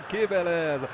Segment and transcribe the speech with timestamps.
[0.00, 0.88] Que beleza.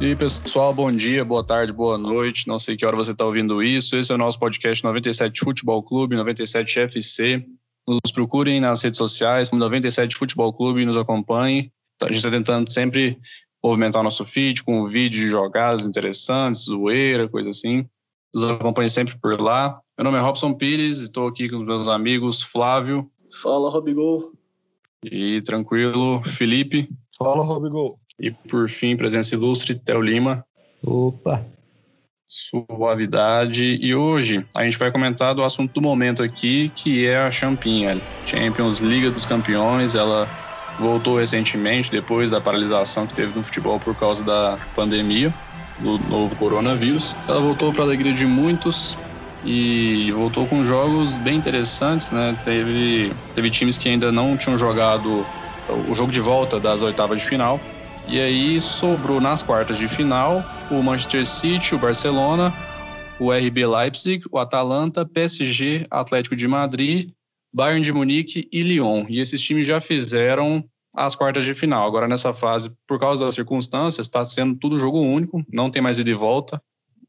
[0.00, 2.46] E aí, pessoal, bom dia, boa tarde, boa noite.
[2.46, 3.96] Não sei que hora você está ouvindo isso.
[3.96, 7.44] Esse é o nosso podcast 97 Futebol Clube, 97 FC.
[7.86, 11.72] Nos procurem nas redes sociais, 97 Futebol Clube, nos acompanhem.
[12.02, 13.18] A gente está tentando sempre
[13.62, 17.86] movimentar o nosso feed com vídeos de jogadas interessantes, zoeira, coisa assim.
[18.34, 19.80] Nos acompanhem sempre por lá.
[19.96, 23.10] Meu nome é Robson Pires, estou aqui com os meus amigos Flávio.
[23.42, 24.32] Fala, Robigol.
[25.04, 26.88] E tranquilo, Felipe.
[27.18, 27.98] Fala, Robigol.
[28.20, 30.44] E por fim, presença ilustre, Theo Lima.
[30.84, 31.44] Opa!
[32.28, 33.78] Suavidade.
[33.80, 38.00] E hoje a gente vai comentar do assunto do momento aqui, que é a Champinha,
[38.26, 39.94] Champions Liga dos Campeões.
[39.94, 40.28] Ela
[40.78, 45.32] voltou recentemente, depois da paralisação que teve no futebol por causa da pandemia,
[45.78, 47.16] do novo coronavírus.
[47.28, 48.96] Ela voltou para a alegria de muitos
[49.44, 52.36] e voltou com jogos bem interessantes, né?
[52.44, 55.24] Teve, teve times que ainda não tinham jogado
[55.88, 57.60] o jogo de volta das oitavas de final.
[58.06, 62.52] E aí sobrou nas quartas de final o Manchester City, o Barcelona,
[63.18, 67.10] o RB Leipzig, o Atalanta, PSG, Atlético de Madrid,
[67.52, 69.06] Bayern de Munique e Lyon.
[69.08, 70.64] E esses times já fizeram
[70.96, 71.86] as quartas de final.
[71.86, 75.98] Agora nessa fase, por causa das circunstâncias, está sendo tudo jogo único, não tem mais
[75.98, 76.62] ida e volta.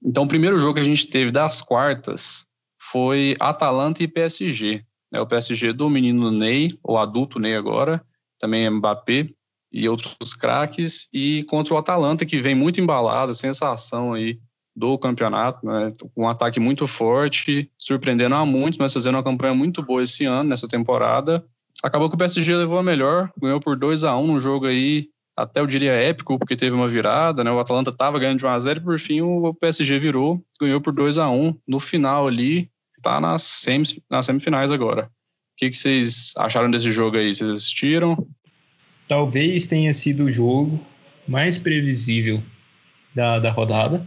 [0.04, 2.46] Então o primeiro jogo que a gente teve das quartas
[2.78, 4.84] foi Atalanta e PSG.
[5.14, 8.04] É o PSG do menino Ney, o adulto Ney agora,
[8.40, 9.28] também é Mbappé,
[9.72, 14.40] e outros craques, e contra o Atalanta, que vem muito embalado, sensação aí
[14.80, 15.90] do campeonato, né?
[16.16, 20.50] um ataque muito forte, surpreendendo a muitos, mas fazendo uma campanha muito boa esse ano,
[20.50, 21.44] nessa temporada.
[21.84, 25.08] Acabou que o PSG levou a melhor, ganhou por 2 a 1 num jogo aí,
[25.36, 27.52] até eu diria épico, porque teve uma virada, né?
[27.52, 30.82] O Atalanta estava ganhando de 1 a 0 e por fim o PSG virou, ganhou
[30.82, 32.70] por 2 a 1 no final ali,
[33.02, 33.66] tá nas,
[34.10, 35.06] nas semifinais agora.
[35.06, 35.10] O
[35.58, 37.34] que, que vocês acharam desse jogo aí?
[37.34, 38.28] Vocês assistiram?
[39.10, 40.80] talvez tenha sido o jogo
[41.28, 42.42] mais previsível
[43.14, 44.06] da, da rodada,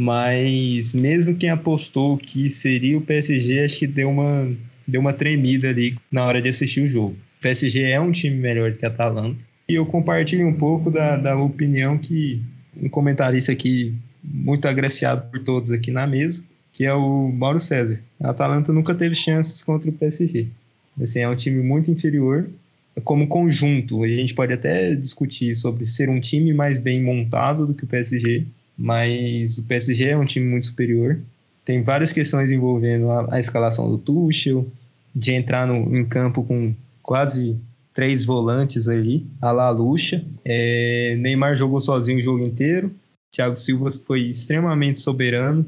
[0.00, 4.48] mas mesmo quem apostou que seria o PSG, acho que deu uma,
[4.86, 7.16] deu uma tremida ali na hora de assistir o jogo.
[7.38, 11.16] O PSG é um time melhor que a Atalanta, e eu compartilho um pouco da,
[11.16, 12.40] da opinião que
[12.80, 13.92] um comentarista aqui,
[14.22, 18.00] muito agraciado por todos aqui na mesa, que é o Mauro César.
[18.20, 20.46] A Atalanta nunca teve chances contra o PSG.
[21.02, 22.48] Assim, é um time muito inferior
[23.02, 24.04] como conjunto.
[24.04, 27.88] A gente pode até discutir sobre ser um time mais bem montado do que o
[27.88, 28.46] PSG,
[28.78, 31.18] mas o PSG é um time muito superior.
[31.64, 34.66] Tem várias questões envolvendo a, a escalação do Tuchel,
[35.14, 36.72] de entrar no, em campo com
[37.02, 37.56] quase
[37.92, 40.24] três volantes ali, a la Lucha.
[40.44, 42.92] É, Neymar jogou sozinho o jogo inteiro.
[43.32, 45.66] Thiago Silva foi extremamente soberano.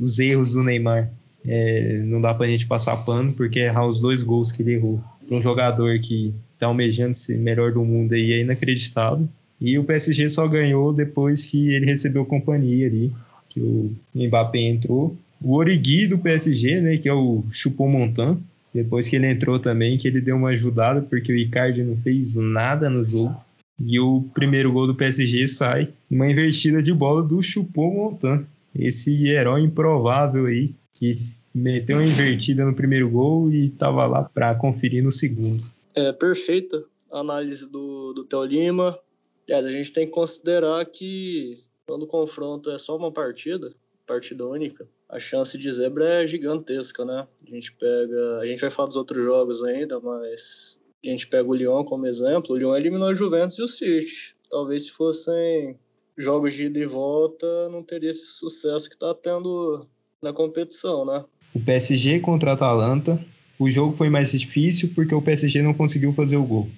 [0.00, 1.10] Os erros do Neymar
[1.44, 5.02] é, não dá pra gente passar pano, porque errar os dois gols que ele errou
[5.30, 9.28] um jogador que está almejando ser melhor do mundo aí é inacreditável.
[9.60, 13.12] E o PSG só ganhou depois que ele recebeu companhia ali,
[13.48, 15.16] que o Mbappé entrou.
[15.40, 18.38] O Origui do PSG, né, que é o Choupo-Moting,
[18.72, 22.34] depois que ele entrou também, que ele deu uma ajudada, porque o Icardi não fez
[22.36, 23.34] nada no jogo.
[23.80, 28.44] E o primeiro gol do PSG sai uma invertida de bola do Choupo-Moting.
[28.76, 31.18] Esse herói improvável aí, que
[31.54, 35.62] meteu uma invertida no primeiro gol e estava lá para conferir no segundo.
[35.94, 36.82] É perfeita
[37.12, 38.98] a análise do, do Theo Lima.
[39.46, 43.74] Aliás, a gente tem que considerar que quando o confronto é só uma partida,
[44.06, 47.26] partida única, a chance de zebra é gigantesca, né?
[47.46, 48.38] A gente pega.
[48.40, 52.06] A gente vai falar dos outros jogos ainda, mas a gente pega o Lyon como
[52.06, 52.54] exemplo.
[52.54, 54.34] O Lyon eliminou a Juventus e o City.
[54.50, 55.78] Talvez se fossem
[56.16, 59.86] jogos de ida e volta, não teria esse sucesso que está tendo
[60.22, 61.24] na competição, né?
[61.54, 63.20] O PSG contra a Atalanta
[63.58, 66.68] o jogo foi mais difícil porque o PSG não conseguiu fazer o gol.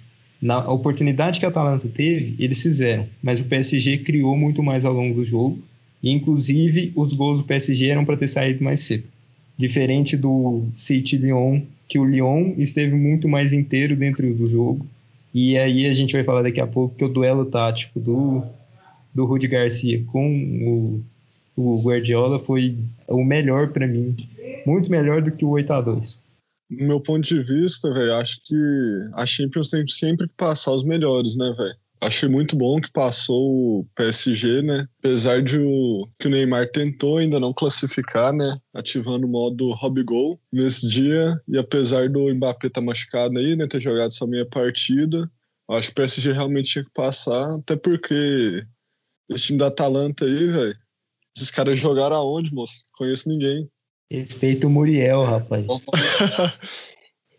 [0.41, 4.93] Na oportunidade que a Atalanta teve, eles fizeram, mas o PSG criou muito mais ao
[4.93, 5.59] longo do jogo.
[6.03, 9.05] E, inclusive, os gols do PSG eram para ter saído mais cedo.
[9.56, 14.87] Diferente do City Lyon, que o Lyon esteve muito mais inteiro dentro do jogo.
[15.33, 18.43] E aí a gente vai falar daqui a pouco que o duelo tático do,
[19.15, 21.03] do Rudi Garcia com
[21.56, 22.77] o, o Guardiola foi
[23.09, 24.15] o melhor para mim.
[24.67, 26.25] Muito melhor do que o 8 a 2
[26.71, 28.55] no meu ponto de vista, velho, acho que
[29.15, 31.77] a Champions tem sempre que passar os melhores, né, velho?
[31.99, 34.87] Achei muito bom que passou o PSG, né?
[34.99, 38.59] Apesar de o, que o Neymar tentou ainda não classificar, né?
[38.75, 41.41] Ativando o modo hobby goal nesse dia.
[41.49, 43.67] E apesar do Mbappé estar tá machucado aí, né?
[43.67, 45.27] Ter jogado só meia partida,
[45.69, 48.65] Acho que o PSG realmente tinha que passar, até porque
[49.29, 50.79] esse time da Atalanta aí, velho,
[51.37, 52.87] esses caras jogaram aonde, moço?
[52.97, 53.69] Conheço ninguém.
[54.11, 55.67] Respeito o Muriel, rapaz.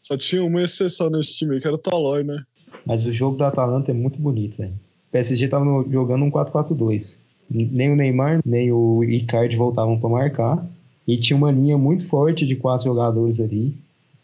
[0.03, 2.43] Só tinha uma exceção nesse time aí, que era o Tolói, né?
[2.85, 4.71] Mas o jogo da Atalanta é muito bonito, velho.
[4.71, 7.19] O PSG tava jogando um 4-4-2.
[7.49, 10.65] Nem o Neymar, nem o Icardi voltavam para marcar.
[11.07, 13.75] E tinha uma linha muito forte de quatro jogadores ali,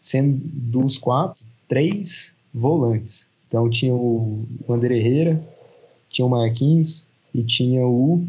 [0.02, 3.26] sendo dos quatro, três volantes.
[3.48, 5.42] Então tinha o André Herrera,
[6.10, 8.26] tinha o Marquinhos e tinha o,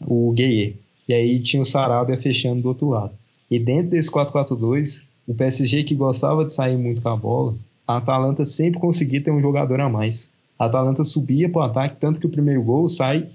[0.00, 0.76] o Gueye.
[1.08, 3.12] E aí tinha o Sarabia fechando do outro lado.
[3.50, 7.54] E dentro desse 4-4-2, o PSG que gostava de sair muito com a bola,
[7.86, 10.32] a Atalanta sempre conseguia ter um jogador a mais.
[10.58, 13.28] A Atalanta subia para o ataque, tanto que o primeiro gol sai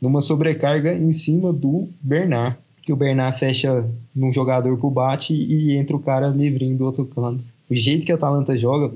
[0.00, 5.76] numa sobrecarga em cima do Bernard, que o Bernard fecha num jogador pro bate e
[5.76, 7.42] entra o cara livrinho do outro canto.
[7.68, 8.94] O jeito que a Atalanta joga,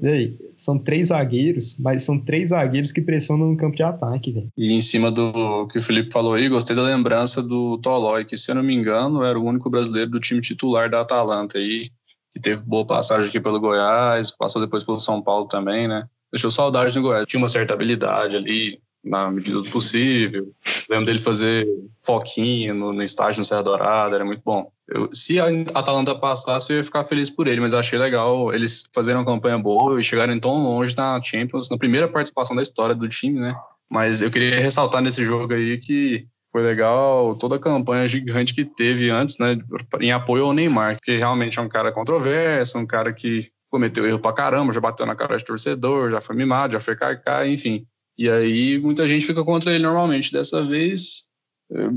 [0.56, 4.32] são três zagueiros, mas são três zagueiros que pressionam no campo de ataque.
[4.32, 4.48] Véio.
[4.56, 8.36] E em cima do que o Felipe falou aí, gostei da lembrança do Tolói, que
[8.36, 11.88] se eu não me engano era o único brasileiro do time titular da Atalanta aí,
[12.30, 16.06] que teve boa passagem aqui pelo Goiás, passou depois pelo São Paulo também, né?
[16.30, 17.26] Deixou saudade no Goiás.
[17.26, 20.52] Tinha uma certa habilidade ali, na medida do possível.
[20.88, 21.66] Lembro dele fazer
[22.04, 24.70] foquinha no, no estágio no Serra Dourada, era muito bom.
[24.88, 28.84] Eu, se a Atalanta passasse, eu ia ficar feliz por ele, mas achei legal eles
[28.94, 32.94] fazerem uma campanha boa e chegarem tão longe na Champions, na primeira participação da história
[32.94, 33.54] do time, né?
[33.90, 38.64] Mas eu queria ressaltar nesse jogo aí que foi legal toda a campanha gigante que
[38.64, 39.56] teve antes, né,
[40.00, 44.18] em apoio ao Neymar, que realmente é um cara controverso, um cara que cometeu erro
[44.18, 47.86] pra caramba, já bateu na cara de torcedor, já foi mimado, já foi carcar, enfim.
[48.18, 50.32] E aí muita gente fica contra ele normalmente.
[50.32, 51.28] Dessa vez
[51.72, 51.90] eh,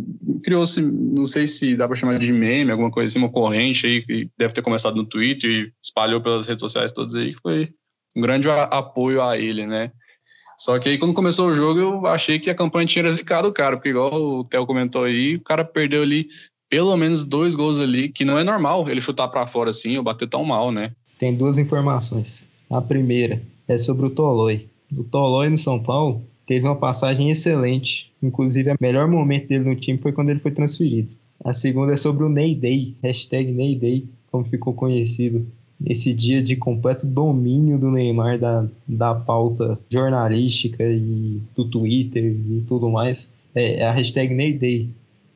[0.44, 4.06] criou-se, não sei se dá para chamar de meme, alguma coisa assim, uma corrente aí
[4.06, 7.70] que deve ter começado no Twitter e espalhou pelas redes sociais todas aí, que foi
[8.16, 9.92] um grande apoio a ele, né?
[10.60, 13.54] Só que aí quando começou o jogo eu achei que a campanha tinha zicado o
[13.54, 16.28] cara, porque igual o Theo comentou aí, o cara perdeu ali
[16.70, 20.04] pelo menos dois gols ali, que não é normal ele chutar para fora assim ou
[20.04, 20.92] bater tão mal, né?
[21.18, 22.46] Tem duas informações.
[22.70, 28.12] A primeira é sobre o Toloi do Tolói no São Paulo, teve uma passagem excelente.
[28.22, 31.10] Inclusive, o melhor momento dele no time foi quando ele foi transferido.
[31.44, 35.48] A segunda é sobre o Ney Day, hashtag Ney Day, como ficou conhecido.
[35.84, 42.64] Esse dia de completo domínio do Neymar da, da pauta jornalística e do Twitter e
[42.68, 43.32] tudo mais.
[43.56, 44.90] É, a hashtag Ney Day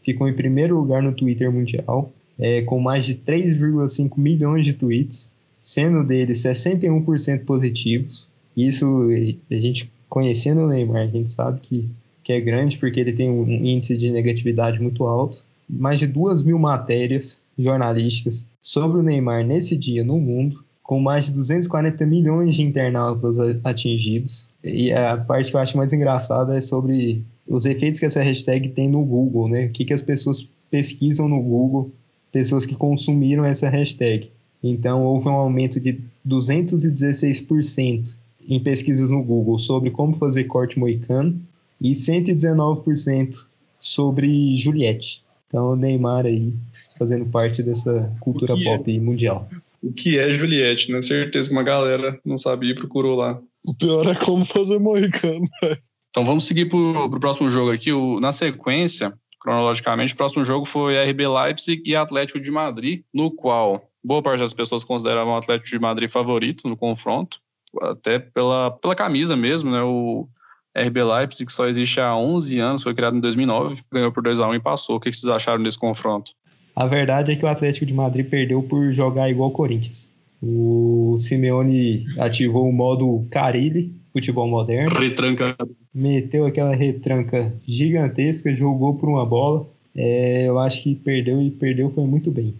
[0.04, 5.34] ficou em primeiro lugar no Twitter mundial, é, com mais de 3,5 milhões de tweets,
[5.60, 9.10] sendo deles 61% positivos, isso,
[9.52, 11.90] a gente conhecendo o Neymar, a gente sabe que,
[12.24, 15.44] que é grande porque ele tem um índice de negatividade muito alto.
[15.68, 21.26] Mais de duas mil matérias jornalísticas sobre o Neymar nesse dia no mundo, com mais
[21.26, 24.48] de 240 milhões de internautas atingidos.
[24.64, 28.70] E a parte que eu acho mais engraçada é sobre os efeitos que essa hashtag
[28.70, 29.66] tem no Google, né?
[29.66, 31.92] O que, que as pessoas pesquisam no Google,
[32.32, 34.30] pessoas que consumiram essa hashtag.
[34.64, 38.16] Então, houve um aumento de 216%
[38.48, 41.42] em pesquisas no Google sobre como fazer corte moicano
[41.82, 43.36] e 119%
[43.80, 45.24] sobre Juliette.
[45.48, 46.54] Então, o Neymar aí
[46.98, 48.64] fazendo parte dessa cultura é?
[48.64, 49.00] pop é?
[49.00, 49.48] mundial.
[49.82, 51.02] O que é Juliette, né?
[51.02, 53.40] Certeza que uma galera não sabia e procurou lá.
[53.68, 55.78] O pior é como fazer moicano, velho.
[56.10, 57.92] Então vamos seguir pro, pro próximo jogo aqui.
[57.92, 63.30] O, na sequência, cronologicamente, o próximo jogo foi RB Leipzig e Atlético de Madrid, no
[63.30, 67.40] qual boa parte das pessoas consideravam o Atlético de Madrid favorito no confronto
[67.82, 69.82] até pela, pela camisa mesmo, né?
[69.82, 70.28] O
[70.76, 74.40] RB Leipzig, que só existe há 11 anos, foi criado em 2009, ganhou por 2
[74.40, 74.98] a 1 e passou.
[74.98, 76.32] O que vocês acharam desse confronto?
[76.76, 80.12] A verdade é que o Atlético de Madrid perdeu por jogar igual o Corinthians.
[80.44, 84.94] O Simeone ativou o modo Carilli, futebol moderno.
[85.00, 85.56] Retranca.
[85.94, 89.66] Meteu aquela retranca gigantesca, jogou por uma bola.
[89.96, 92.54] É, eu acho que perdeu e perdeu foi muito bem.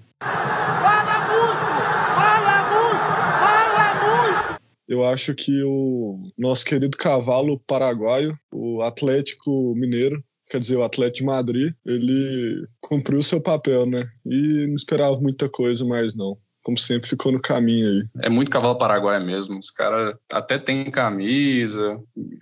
[4.88, 11.18] Eu acho que o nosso querido cavalo paraguaio, o Atlético Mineiro, quer dizer, o Atlético
[11.18, 14.08] de Madrid, ele cumpriu seu papel, né?
[14.26, 16.38] E não esperava muita coisa mais, não.
[16.64, 18.24] Como sempre, ficou no caminho aí.
[18.24, 19.60] É muito cavalo paraguaio mesmo.
[19.60, 22.00] Os caras até tem camisa,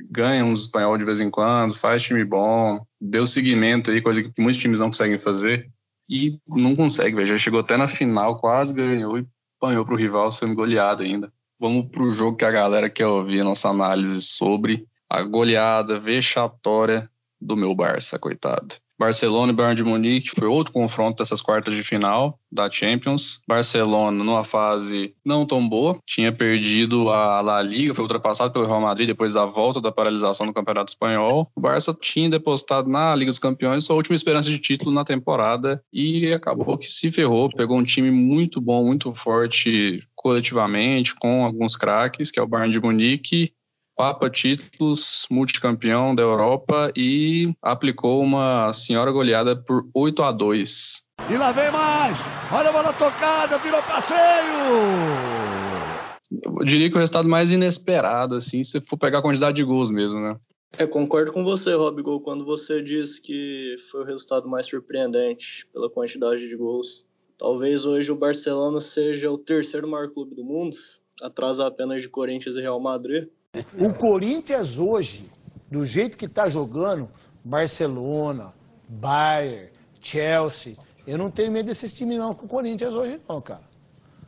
[0.10, 4.32] ganham uns espanhol de vez em quando, faz time bom, deu seguimento aí, coisa que
[4.42, 5.70] muitos times não conseguem fazer.
[6.10, 7.28] E não consegue, velho.
[7.28, 9.26] Já chegou até na final, quase ganhou e
[9.60, 11.32] apanhou pro rival sendo goleado ainda.
[11.64, 17.10] Vamos para o jogo que a galera quer ouvir nossa análise sobre a goleada vexatória
[17.40, 18.76] do meu Barça, coitado.
[19.04, 23.42] Barcelona e Bayern de Munique foi outro confronto dessas quartas de final da Champions.
[23.46, 28.80] Barcelona numa fase não tão boa, tinha perdido a La Liga, foi ultrapassado pelo Real
[28.80, 31.52] Madrid depois da volta da paralisação do Campeonato Espanhol.
[31.54, 35.84] O Barça tinha depositado na Liga dos Campeões sua última esperança de título na temporada
[35.92, 41.76] e acabou que se ferrou, pegou um time muito bom, muito forte coletivamente, com alguns
[41.76, 43.52] craques, que é o Bayern de Munique,
[43.96, 51.04] Papa títulos, multicampeão da Europa e aplicou uma senhora goleada por 8 a 2.
[51.30, 52.20] E lá vem mais!
[52.52, 54.18] Olha a bola tocada, virou passeio!
[56.44, 59.92] Eu diria que o resultado mais inesperado, assim, se for pegar a quantidade de gols
[59.92, 60.38] mesmo, né?
[60.76, 65.88] É, concordo com você, Robigol, quando você diz que foi o resultado mais surpreendente pela
[65.88, 67.06] quantidade de gols.
[67.38, 70.76] Talvez hoje o Barcelona seja o terceiro maior clube do mundo,
[71.22, 73.28] atrás apenas de Corinthians e Real Madrid.
[73.80, 75.30] O Corinthians hoje,
[75.72, 77.08] do jeito que está jogando,
[77.46, 78.52] Barcelona,
[78.90, 79.70] Bayern,
[80.02, 83.62] Chelsea, eu não tenho medo desses times não com o Corinthians hoje não, cara.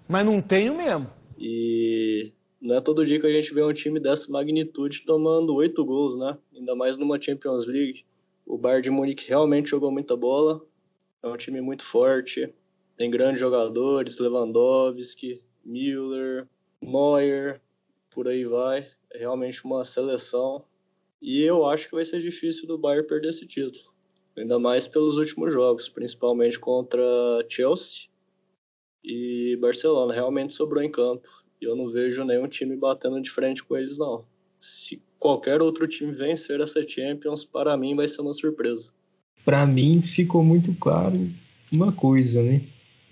[0.08, 1.10] Mas não tenho mesmo.
[1.40, 5.84] E não é todo dia que a gente vê um time dessa magnitude tomando oito
[5.84, 6.38] gols, né?
[6.56, 8.06] Ainda mais numa Champions League.
[8.46, 10.62] O Bayern de Munique realmente jogou muita bola.
[11.24, 12.54] É um time muito forte.
[12.96, 16.48] Tem grandes jogadores, Lewandowski, Müller,
[16.80, 17.60] Neuer,
[18.12, 20.64] por aí vai realmente uma seleção.
[21.22, 23.94] E eu acho que vai ser difícil do Bayern perder esse título.
[24.38, 27.04] Ainda mais pelos últimos jogos, principalmente contra
[27.50, 28.08] Chelsea
[29.04, 30.14] e Barcelona.
[30.14, 31.28] Realmente sobrou em campo.
[31.62, 34.26] E eu não vejo nenhum time batendo de frente com eles, não.
[34.60, 38.92] Se qualquer outro time vencer essa Champions, para mim vai ser uma surpresa.
[39.46, 41.30] Para mim ficou muito claro
[41.72, 42.62] uma coisa, né?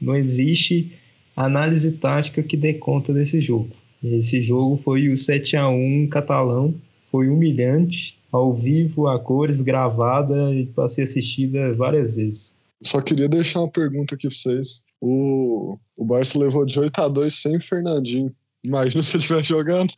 [0.01, 0.91] Não existe
[1.36, 3.82] análise tática que dê conta desse jogo.
[4.03, 10.53] Esse jogo foi o 7 a 1 catalão, foi humilhante, ao vivo, a cores, gravada
[10.53, 12.57] e para ser assistida várias vezes.
[12.83, 14.83] Só queria deixar uma pergunta aqui para vocês.
[15.00, 18.33] O, o Barça levou de 8 a 2 sem Fernandinho.
[18.63, 19.93] Imagina se ele estiver jogando.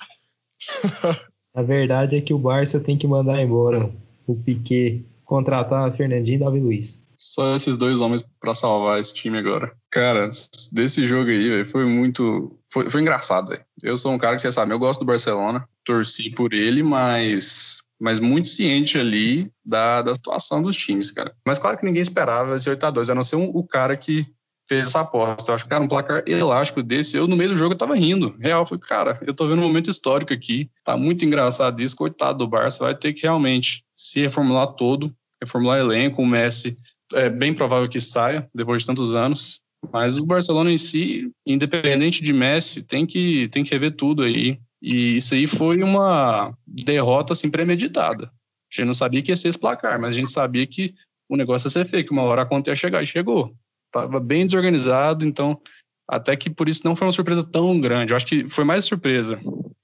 [1.55, 3.91] a verdade é que o Barça tem que mandar embora
[4.27, 7.01] o Piquet, contratar Fernandinho e Davi Luiz.
[7.17, 9.71] Só esses dois homens para salvar esse time agora.
[9.91, 10.29] Cara,
[10.71, 12.59] desse jogo aí, véio, foi muito.
[12.71, 13.63] Foi, foi engraçado, véio.
[13.83, 17.83] Eu sou um cara que você sabe, eu gosto do Barcelona, torci por ele, mas.
[17.97, 21.33] Mas muito ciente ali da, da situação dos times, cara.
[21.47, 24.27] Mas claro que ninguém esperava esse 8x2, a não ser um, o cara que
[24.67, 25.51] fez essa aposta.
[25.51, 27.95] Eu acho que, cara, um placar elástico desse, eu no meio do jogo eu tava
[27.95, 28.35] rindo.
[28.39, 30.69] Real, foi, cara, eu tô vendo um momento histórico aqui.
[30.83, 31.95] Tá muito engraçado isso.
[31.95, 36.21] Coitado do Barça, vai ter que realmente se reformular todo, reformular elenco.
[36.21, 36.77] O Messi
[37.13, 39.59] é bem provável que saia depois de tantos anos.
[39.91, 44.59] Mas o Barcelona em si, independente de Messi, tem que, tem que rever tudo aí.
[44.81, 48.25] E isso aí foi uma derrota assim premeditada.
[48.25, 50.93] A gente não sabia que ia ser esse placar, mas a gente sabia que
[51.29, 53.55] o negócio ia ser feio, que uma hora a conta ia chegar e chegou.
[53.91, 55.59] Tava bem desorganizado, então
[56.07, 58.11] até que por isso não foi uma surpresa tão grande.
[58.11, 59.39] Eu acho que foi mais surpresa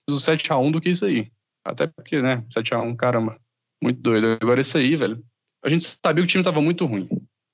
[0.09, 1.31] o 7 a 1 do que isso aí.
[1.65, 3.37] Até porque, né, 7 a 1 caramba,
[3.81, 4.37] muito doido.
[4.41, 5.23] Agora isso aí, velho,
[5.63, 7.07] a gente sabia que o time estava muito ruim.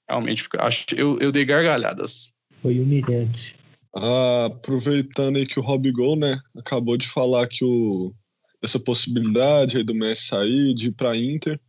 [0.10, 2.32] Realmente, acho, eu, eu dei gargalhadas.
[2.62, 3.56] Foi humilhante.
[3.96, 8.14] Ah, aproveitando aí que o Rob Gol, né, acabou de falar que o,
[8.62, 11.60] essa possibilidade aí do Messi sair, de ir para Inter.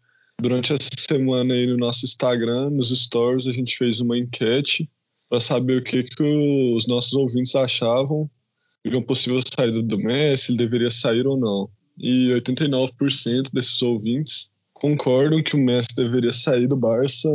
[0.40, 4.88] Durante essa semana aí no nosso Instagram, nos stories, a gente fez uma enquete
[5.28, 8.30] para saber o que, que os nossos ouvintes achavam
[8.86, 11.68] de uma possível saída do Messi, ele deveria sair ou não.
[11.98, 17.28] E 89% desses ouvintes concordam que o Messi deveria sair do Barça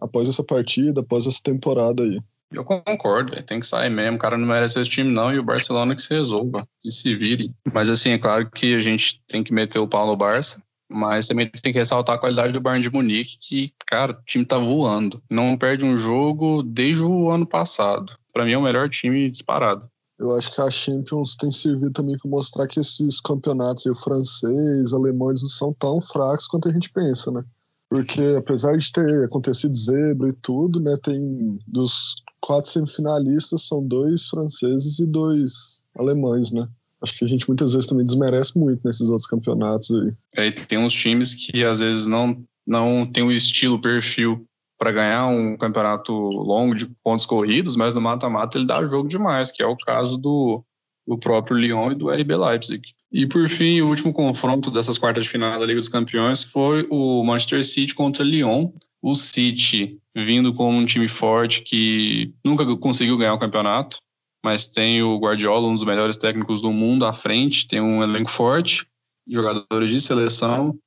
[0.00, 2.20] após essa partida, após essa temporada aí.
[2.50, 4.16] Eu concordo, tem que sair mesmo.
[4.16, 7.14] O cara não merece esse time, não, e o Barcelona que se resolva, que se
[7.14, 7.52] vire.
[7.72, 11.28] Mas, assim, é claro que a gente tem que meter o pau no Barça, mas
[11.28, 14.56] também tem que ressaltar a qualidade do Bayern de Munique, que, cara, o time tá
[14.56, 15.22] voando.
[15.30, 18.16] Não perde um jogo desde o ano passado.
[18.32, 19.86] Para mim é o melhor time disparado.
[20.18, 23.94] Eu acho que a Champions tem servido também para mostrar que esses campeonatos, aí, o
[23.94, 27.44] francês, alemão, eles não são tão fracos quanto a gente pensa, né?
[27.88, 34.28] Porque apesar de ter acontecido zebra e tudo, né, tem dos quatro semifinalistas são dois
[34.28, 36.68] franceses e dois alemães, né?
[37.00, 40.12] Acho que a gente muitas vezes também desmerece muito nesses outros campeonatos aí.
[40.34, 44.46] É, tem uns times que às vezes não não tem o estilo, o perfil
[44.78, 49.50] para ganhar um campeonato longo de pontos corridos, mas no mata-mata ele dá jogo demais,
[49.50, 50.64] que é o caso do,
[51.06, 52.82] do próprio Lyon e do RB Leipzig.
[53.10, 56.86] E por fim, o último confronto dessas quartas de final da Liga dos Campeões foi
[56.90, 58.70] o Manchester City contra Lyon.
[59.02, 63.98] O City vindo como um time forte que nunca conseguiu ganhar o campeonato,
[64.44, 68.30] mas tem o Guardiola, um dos melhores técnicos do mundo à frente, tem um elenco
[68.30, 68.86] forte,
[69.26, 70.78] jogadores de seleção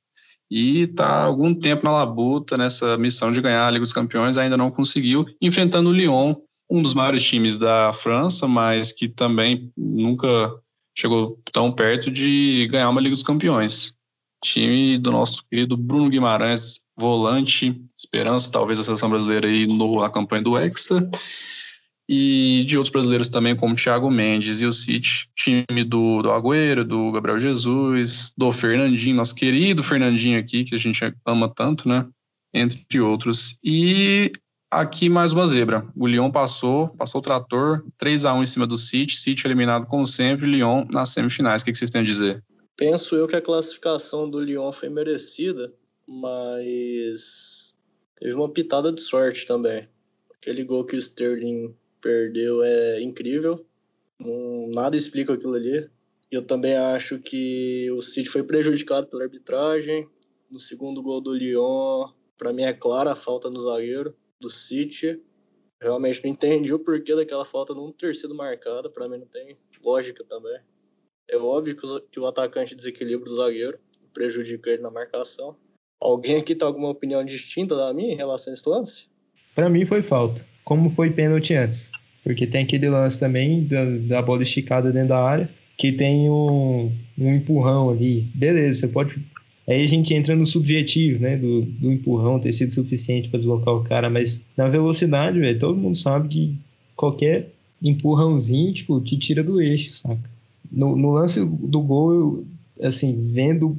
[0.52, 4.54] e está algum tempo na labuta nessa missão de ganhar a Liga dos Campeões, ainda
[4.54, 6.34] não conseguiu, enfrentando o Lyon,
[6.70, 10.28] um dos maiores times da França, mas que também nunca
[10.94, 13.94] chegou tão perto de ganhar uma Liga dos Campeões.
[14.44, 20.10] Time do nosso querido Bruno Guimarães, volante, esperança talvez a seleção brasileira aí no, na
[20.10, 21.08] campanha do Hexa,
[22.14, 26.84] e de outros brasileiros também, como Thiago Mendes e o City, time do, do Agüero,
[26.84, 32.06] do Gabriel Jesus, do Fernandinho, nosso querido Fernandinho aqui, que a gente ama tanto, né?
[32.52, 33.58] Entre outros.
[33.64, 34.30] E
[34.70, 35.86] aqui mais uma zebra.
[35.96, 39.86] O Lyon passou, passou o trator, 3 a 1 em cima do City, City eliminado
[39.86, 41.62] como sempre, Lyon nas semifinais.
[41.62, 42.44] O que vocês têm a dizer?
[42.76, 45.72] Penso eu que a classificação do Lyon foi merecida,
[46.06, 47.74] mas
[48.20, 49.88] teve uma pitada de sorte também.
[50.36, 53.64] Aquele gol que o Sterling perdeu é incrível.
[54.18, 55.88] Não, nada explica aquilo ali.
[56.30, 60.06] Eu também acho que o City foi prejudicado pela arbitragem.
[60.50, 65.22] No segundo gol do Lyon, para mim é clara a falta no zagueiro do City.
[65.80, 68.90] Realmente não entendi o porquê daquela falta não ter sido marcada.
[68.90, 70.60] Para mim não tem lógica também.
[71.30, 73.78] É óbvio que o, atacante desequilibra o zagueiro,
[74.12, 75.56] prejudica ele na marcação.
[76.00, 79.08] Alguém aqui tem alguma opinião distinta da minha em relação a esse lance?
[79.54, 81.90] Para mim foi falta como foi pênalti antes.
[82.22, 86.90] Porque tem aquele lance também da, da bola esticada dentro da área, que tem um,
[87.18, 88.28] um empurrão ali.
[88.34, 89.20] Beleza, você pode.
[89.68, 91.36] Aí a gente entra no subjetivo, né?
[91.36, 95.78] Do, do empurrão ter sido suficiente para deslocar o cara, mas na velocidade, velho, todo
[95.78, 96.58] mundo sabe que
[96.94, 97.50] qualquer
[97.82, 100.30] empurrãozinho, tipo, te tira do eixo, saca?
[100.70, 102.46] No, no lance do gol, eu,
[102.80, 103.76] assim, vendo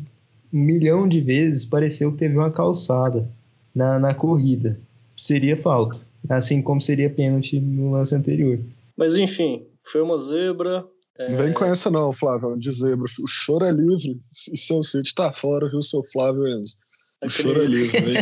[0.51, 3.27] um milhão de vezes, pareceu que teve uma calçada
[3.73, 4.79] na, na corrida.
[5.15, 5.99] Seria falta
[6.29, 8.59] assim como seria pênalti no lance anterior.
[8.97, 10.85] Mas enfim, foi uma zebra.
[11.17, 11.35] É...
[11.35, 13.05] Vem com essa não, Flávio, de zebra.
[13.21, 14.19] O choro é livre
[14.51, 16.77] e seu City tá fora, viu, seu Flávio Enzo?
[17.23, 18.01] O choro é livre.
[18.01, 18.21] Nem,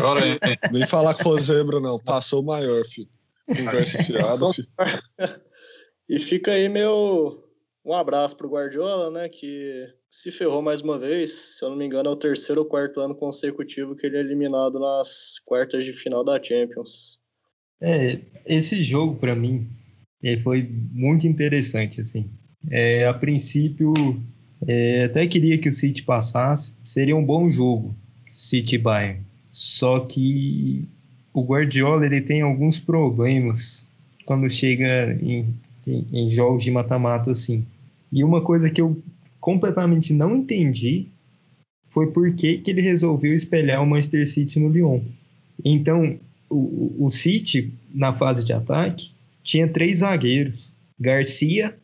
[0.72, 2.00] nem falar que foi zebra, não.
[2.00, 3.10] Passou o maior, filho.
[3.48, 4.68] Conversa fiada, filho.
[6.10, 7.42] E fica aí meu
[7.84, 11.58] um abraço pro Guardiola, né, que se ferrou mais uma vez.
[11.58, 14.20] Se eu não me engano, é o terceiro ou quarto ano consecutivo que ele é
[14.20, 17.21] eliminado nas quartas de final da Champions.
[17.82, 19.68] É, esse jogo para mim
[20.44, 22.30] foi muito interessante assim.
[22.70, 23.94] É, a princípio,
[24.68, 27.96] é, até queria que o City passasse, seria um bom jogo,
[28.30, 29.22] City Bayern.
[29.50, 30.88] Só que
[31.34, 33.90] o Guardiola ele tem alguns problemas
[34.26, 35.54] quando chega em,
[35.88, 37.66] em, em jogos de mata-mata assim.
[38.12, 39.02] E uma coisa que eu
[39.40, 41.08] completamente não entendi
[41.90, 45.02] foi por que, que ele resolveu espelhar o Manchester City no Lyon.
[45.66, 46.18] Então,
[46.52, 49.12] o, o City, na fase de ataque,
[49.44, 51.76] tinha três zagueiros: Garcia,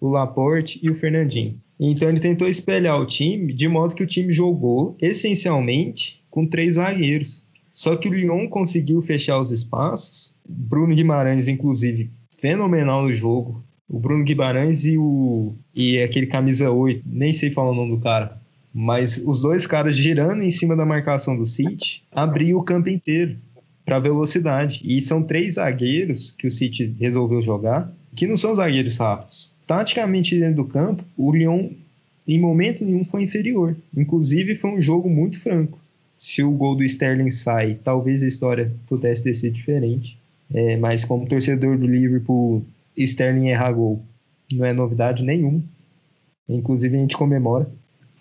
[0.00, 1.60] o Laporte e o Fernandinho.
[1.78, 6.76] Então ele tentou espelhar o time de modo que o time jogou essencialmente com três
[6.76, 7.44] zagueiros.
[7.72, 10.32] Só que o Lyon conseguiu fechar os espaços.
[10.48, 13.64] Bruno Guimarães, inclusive, fenomenal no jogo.
[13.88, 18.00] O Bruno Guimarães e o e aquele camisa 8, nem sei falar o nome do
[18.00, 18.40] cara.
[18.72, 23.36] Mas os dois caras girando em cima da marcação do City abriu o campo inteiro
[23.84, 24.80] para velocidade.
[24.84, 29.50] E são três zagueiros que o City resolveu jogar, que não são zagueiros rápidos.
[29.66, 31.70] Taticamente dentro do campo, o Lyon
[32.26, 33.76] em momento nenhum foi inferior.
[33.96, 35.78] Inclusive foi um jogo muito franco.
[36.16, 40.18] Se o gol do Sterling sai, talvez a história pudesse ter sido diferente.
[40.52, 42.64] É, mas como torcedor do Liverpool,
[42.96, 44.02] Sterling errar gol
[44.52, 45.62] não é novidade nenhuma.
[46.48, 47.68] Inclusive a gente comemora.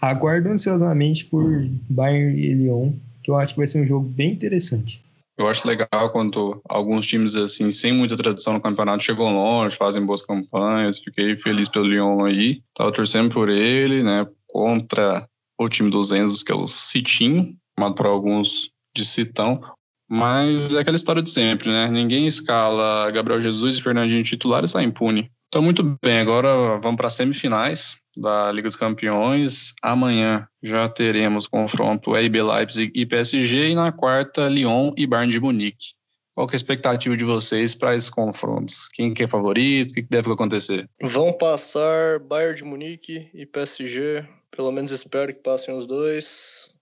[0.02, 4.34] Aguardo ansiosamente por Bayern e Lyon, que eu acho que vai ser um jogo bem
[4.34, 5.02] interessante.
[5.38, 10.06] Eu acho legal quando alguns times assim, sem muita tradição no campeonato, chegam longe, fazem
[10.06, 11.00] boas campanhas.
[11.00, 12.62] Fiquei feliz pelo Lyon aí.
[12.76, 14.28] Tava torcendo por ele, né?
[14.48, 17.56] Contra o time dos Enzos, que é o Citinho.
[17.80, 19.62] Matou alguns de Citão.
[20.08, 21.90] Mas é aquela história de sempre, né?
[21.90, 25.32] Ninguém escala Gabriel Jesus e Fernandinho titular e sai impune.
[25.54, 29.72] Então, muito bem, agora vamos para as semifinais da Liga dos Campeões.
[29.84, 35.40] Amanhã já teremos confronto RB Leipzig e PSG, e na quarta, Lyon e Bayern de
[35.40, 35.94] Munique.
[36.34, 38.90] Qual é a expectativa de vocês para esses confrontos?
[38.96, 39.92] Quem que é favorito?
[39.92, 40.90] O que deve acontecer?
[41.00, 44.28] Vão passar Bayern de Munique e PSG.
[44.50, 46.74] Pelo menos espero que passem os dois.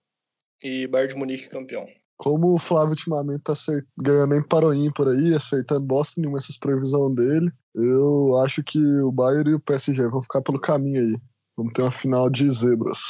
[0.62, 1.86] E Bayern de Munique campeão.
[2.22, 3.52] Como o Flávio ultimamente tá
[3.98, 9.10] ganhando em para por aí, acertando bosta nenhuma essas previsões dele, eu acho que o
[9.10, 11.16] Bayern e o PSG vão ficar pelo caminho aí.
[11.56, 13.00] Vamos ter uma final de zebras.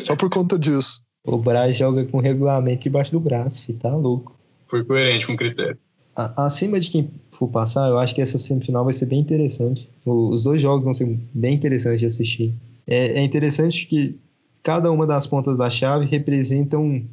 [0.00, 1.00] Só por conta disso.
[1.24, 4.38] O Braz joga com regulamento debaixo do braço, filho, tá louco.
[4.68, 5.78] Foi coerente com o critério.
[6.14, 9.90] acima de quem for passar, eu acho que essa semifinal vai ser bem interessante.
[10.04, 12.54] os dois jogos vão ser bem interessantes de assistir.
[12.86, 14.20] É, é interessante que
[14.62, 17.08] cada uma das pontas da chave representam um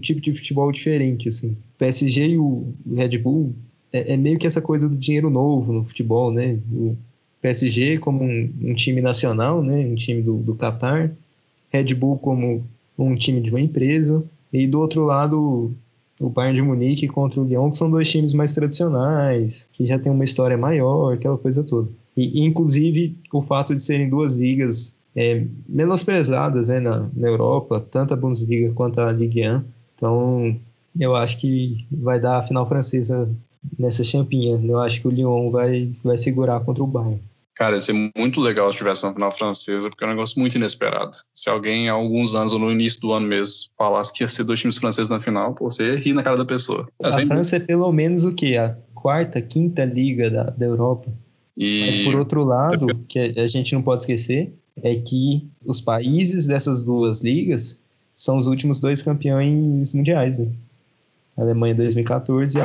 [0.00, 1.50] tipo de futebol diferente, assim.
[1.50, 3.54] O PSG e o Red Bull
[3.92, 6.58] é, é meio que essa coisa do dinheiro novo no futebol, né?
[6.72, 6.96] O
[7.40, 9.86] PSG como um, um time nacional, né?
[9.86, 11.12] Um time do, do Qatar.
[11.70, 12.64] Red Bull como
[12.98, 14.24] um time de uma empresa.
[14.52, 15.74] E do outro lado,
[16.20, 19.98] o Bayern de Munique contra o Lyon, que são dois times mais tradicionais, que já
[19.98, 21.88] tem uma história maior, aquela coisa toda.
[22.16, 28.14] E, inclusive, o fato de serem duas ligas é, menosprezadas né, na, na Europa, tanto
[28.14, 29.62] a Bundesliga quanto a Ligue 1.
[29.94, 30.56] Então,
[30.98, 33.28] eu acho que vai dar a final francesa
[33.78, 34.60] nessa champinha.
[34.62, 37.20] Eu acho que o Lyon vai, vai segurar contra o Bayern.
[37.54, 40.56] Cara, ia ser muito legal se tivesse uma final francesa, porque é um negócio muito
[40.56, 41.16] inesperado.
[41.32, 44.42] Se alguém, há alguns anos, ou no início do ano mesmo, falasse que ia ser
[44.42, 46.88] dois times franceses na final, pô, você ia rir na cara da pessoa.
[47.00, 48.56] A assim, França é pelo menos o quê?
[48.56, 51.12] A quarta, quinta liga da, da Europa.
[51.56, 51.84] E...
[51.86, 56.82] Mas, por outro lado, que a gente não pode esquecer, é que os países dessas
[56.82, 57.78] duas ligas
[58.14, 60.38] são os últimos dois campeões mundiais.
[60.38, 60.48] Né?
[61.36, 62.64] A Alemanha 2014 e a...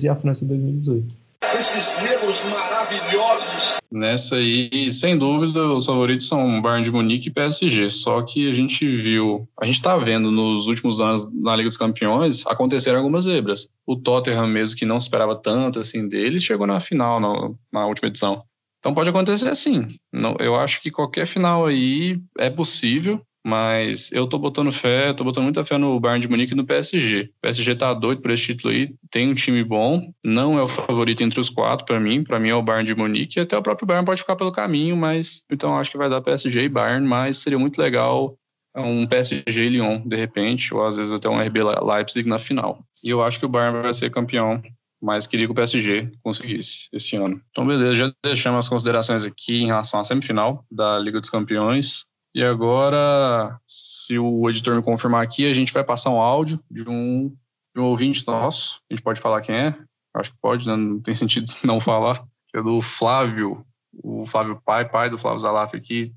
[0.00, 1.27] e a França 2018.
[1.58, 3.78] Esses negros maravilhosos.
[3.90, 7.90] Nessa aí, sem dúvida, os favoritos são Bayern de Munique e PSG.
[7.90, 11.76] Só que a gente viu, a gente está vendo nos últimos anos na Liga dos
[11.76, 13.68] Campeões acontecer algumas zebras.
[13.84, 18.06] O Tottenham, mesmo que não esperava tanto assim dele, chegou na final na, na última
[18.06, 18.40] edição.
[18.78, 19.84] Então pode acontecer assim.
[20.12, 23.20] Não, eu acho que qualquer final aí é possível.
[23.48, 26.66] Mas eu tô botando fé, tô botando muita fé no Bayern de Munique e no
[26.66, 27.30] PSG.
[27.38, 30.66] O PSG tá doido por esse título aí, tem um time bom, não é o
[30.68, 33.62] favorito entre os quatro para mim, para mim é o Bayern de Munique, até o
[33.62, 37.08] próprio Bayern pode ficar pelo caminho, mas então acho que vai dar PSG e Bayern,
[37.08, 38.36] mas seria muito legal
[38.76, 42.84] um PSG e Lyon, de repente, ou às vezes até um RB Leipzig na final.
[43.02, 44.62] E eu acho que o Bayern vai ser campeão
[45.00, 47.40] mas queria que o PSG conseguisse esse ano.
[47.50, 52.04] Então, beleza, já deixamos as considerações aqui em relação à semifinal da Liga dos Campeões.
[52.38, 56.88] E agora, se o editor me confirmar aqui, a gente vai passar um áudio de
[56.88, 57.34] um,
[57.74, 58.80] de um ouvinte nosso.
[58.88, 59.76] A gente pode falar quem é?
[60.14, 60.76] Acho que pode, né?
[60.76, 62.24] não tem sentido não falar.
[62.54, 63.66] É do Flávio,
[64.04, 66.12] o Flávio Pai, pai do Flávio Zalaf aqui,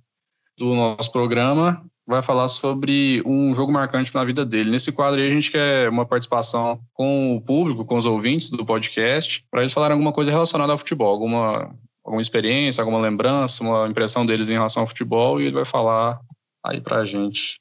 [0.55, 1.83] do nosso programa.
[2.05, 4.69] Vai falar sobre um jogo marcante na vida dele.
[4.69, 8.63] Nesse quadro aí, a gente quer uma participação com o público, com os ouvintes do
[8.63, 11.75] podcast, para eles falarem alguma coisa relacionada ao futebol, alguma
[12.11, 16.19] alguma experiência, alguma lembrança, uma impressão deles em relação ao futebol e ele vai falar
[16.61, 17.55] aí pra gente.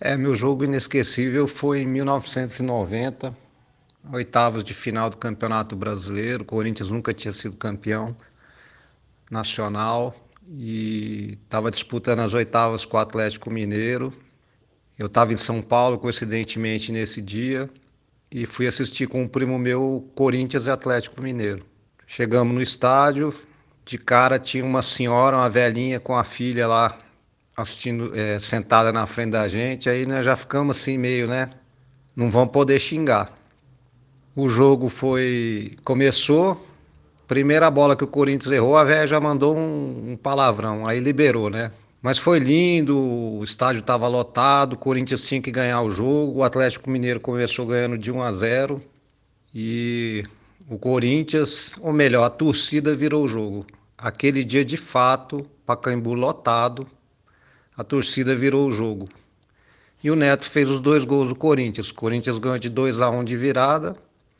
[0.00, 3.36] É, meu jogo inesquecível foi em 1990,
[4.12, 6.42] oitavos de final do Campeonato Brasileiro.
[6.42, 8.16] O Corinthians nunca tinha sido campeão
[9.30, 10.12] nacional
[10.48, 14.12] e estava disputando as oitavas com o Atlético Mineiro.
[14.98, 17.70] Eu estava em São Paulo, coincidentemente, nesse dia,
[18.32, 21.64] e fui assistir com um primo meu Corinthians e Atlético Mineiro.
[22.06, 23.32] Chegamos no estádio,
[23.88, 26.94] de cara tinha uma senhora, uma velhinha com a filha lá
[27.56, 29.88] assistindo, é, sentada na frente da gente.
[29.88, 31.48] Aí nós já ficamos assim meio, né?
[32.14, 33.32] Não vão poder xingar.
[34.36, 35.74] O jogo foi.
[35.82, 36.62] Começou,
[37.26, 41.48] primeira bola que o Corinthians errou, a velha já mandou um, um, palavrão, aí liberou,
[41.48, 41.72] né?
[42.02, 42.94] Mas foi lindo,
[43.38, 47.64] o estádio estava lotado, o Corinthians tinha que ganhar o jogo, o Atlético Mineiro começou
[47.64, 48.82] ganhando de 1 a 0
[49.54, 50.24] e
[50.68, 53.66] o Corinthians, ou melhor, a torcida virou o jogo.
[54.00, 56.86] Aquele dia, de fato, Pacaembu lotado,
[57.76, 59.08] a torcida virou o jogo.
[60.04, 61.90] E o Neto fez os dois gols do Corinthians.
[61.90, 63.96] O Corinthians ganhou de 2 a 1 um de virada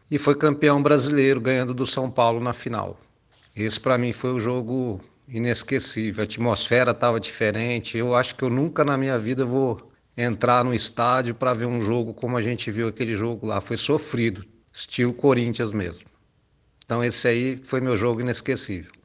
[0.09, 3.01] e foi campeão brasileiro, ganhando do São Paulo na final.
[3.57, 6.23] Esse para mim foi o jogo inesquecível.
[6.23, 7.99] A atmosfera estava diferente.
[7.99, 11.81] Eu acho que eu nunca na minha vida vou entrar no estádio para ver um
[11.81, 13.61] jogo como a gente viu aquele jogo lá.
[13.61, 16.09] Foi sofrido, estilo Corinthians mesmo.
[16.85, 18.97] Então esse aí foi meu jogo inesquecível.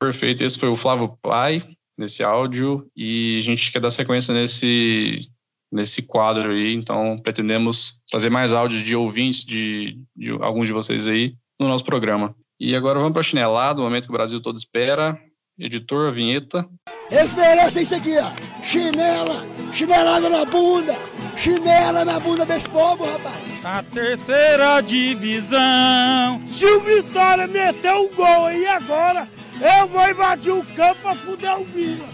[0.00, 1.62] Perfeito, esse foi o Flávio Pai
[1.96, 5.28] nesse áudio e a gente quer dar sequência nesse
[5.72, 11.08] nesse quadro aí, então pretendemos trazer mais áudios de ouvintes de, de alguns de vocês
[11.08, 12.32] aí no nosso programa.
[12.60, 15.18] E agora vamos para a chinelada, o momento que o Brasil todo espera.
[15.58, 16.68] Editor, a vinheta.
[17.10, 18.30] Eles merecem isso aqui, ó.
[18.62, 20.94] Chinela, chinelada na bunda,
[21.36, 23.64] chinela na bunda desse povo, rapaz.
[23.64, 26.42] A terceira divisão.
[26.48, 29.28] Se o Vitória meteu um gol aí agora,
[29.64, 32.06] eu vou invadir o campo pra fuder o Vila.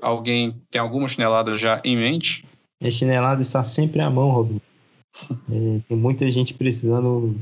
[0.00, 2.44] Alguém tem alguma chinelada já em mente?
[2.80, 4.60] A chinelada está sempre à mão, Robin.
[5.50, 7.34] É, tem muita gente precisando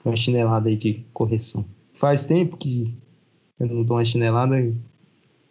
[0.00, 1.64] de uma chinelada aí de correção.
[1.92, 2.94] Faz tempo que
[3.58, 4.72] eu não dou uma chinelada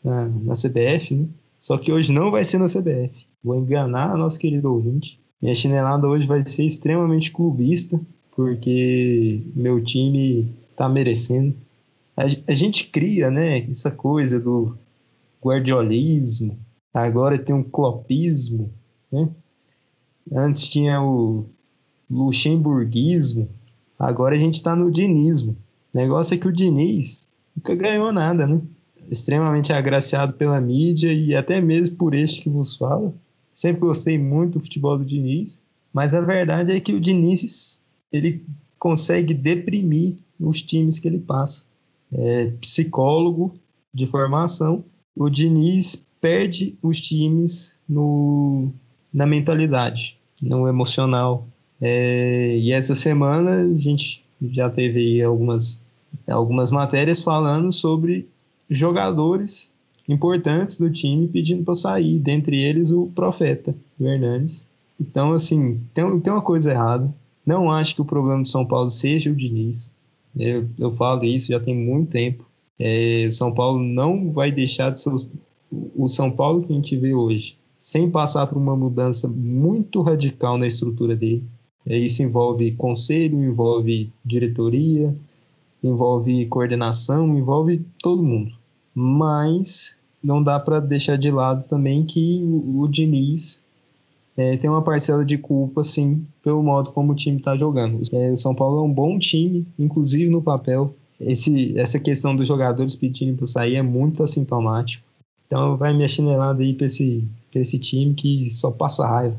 [0.01, 1.27] na, na CBF, né?
[1.59, 3.27] Só que hoje não vai ser na CBF.
[3.43, 5.19] Vou enganar nosso querido ouvinte.
[5.41, 7.99] Minha chinelada hoje vai ser extremamente clubista
[8.35, 11.55] porque meu time está merecendo.
[12.15, 14.77] a, a gente cria, né, essa coisa do
[15.41, 16.57] guardiolismo,
[16.93, 18.71] agora tem um clopismo,
[19.11, 19.29] né?
[20.31, 21.45] Antes tinha o
[22.09, 23.49] luxemburguismo,
[23.99, 25.57] agora a gente está no dinismo.
[25.93, 28.61] O negócio é que o Diniz nunca ganhou nada, né?
[29.11, 33.13] Extremamente agraciado pela mídia e até mesmo por este que vos fala.
[33.53, 35.61] Sempre gostei muito do futebol do Diniz,
[35.93, 37.82] mas a verdade é que o Diniz
[38.13, 38.45] ele
[38.77, 41.65] consegue deprimir os times que ele passa.
[42.13, 43.55] É psicólogo
[43.93, 44.83] de formação,
[45.15, 48.71] o Diniz perde os times no,
[49.13, 51.47] na mentalidade, no emocional.
[51.81, 55.83] É, e essa semana a gente já teve algumas,
[56.27, 58.27] algumas matérias falando sobre
[58.69, 59.73] jogadores
[60.07, 64.67] importantes do time pedindo para sair, dentre eles o Profeta, o Hernandes.
[64.99, 67.13] Então, assim, tem, tem uma coisa errada.
[67.45, 69.95] Não acho que o problema do São Paulo seja o Diniz.
[70.37, 72.45] Eu, eu falo isso já tem muito tempo.
[72.79, 75.11] É, São Paulo não vai deixar de ser
[75.95, 80.57] o, São Paulo que a gente vê hoje, sem passar por uma mudança muito radical
[80.57, 81.43] na estrutura dele.
[81.85, 85.15] É, isso envolve conselho, envolve diretoria,
[85.83, 88.53] envolve coordenação, envolve todo mundo.
[88.95, 93.63] Mas não dá para deixar de lado também que o, o Diniz
[94.35, 98.01] é, tem uma parcela de culpa, sim, pelo modo como o time está jogando.
[98.11, 100.95] É, o São Paulo é um bom time, inclusive no papel.
[101.19, 105.05] Esse, essa questão dos jogadores pedindo para sair é muito assintomático.
[105.45, 109.37] Então vai minha chinelada aí para esse, esse time que só passa raiva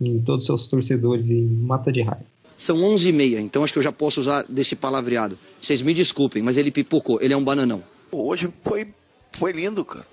[0.00, 2.24] em todos os seus torcedores e mata de raiva.
[2.56, 5.38] São 11h30, então acho que eu já posso usar desse palavreado.
[5.60, 7.82] Vocês me desculpem, mas ele pipocou, ele é um bananão.
[8.10, 8.88] Hoje foi,
[9.32, 10.06] foi lindo, cara.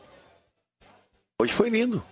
[1.39, 2.03] Hoje foi lindo.